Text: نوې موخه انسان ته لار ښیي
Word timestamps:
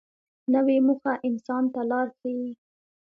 نوې 0.53 0.77
موخه 0.87 1.13
انسان 1.27 1.63
ته 1.73 1.81
لار 1.89 2.07
ښیي 2.19 2.47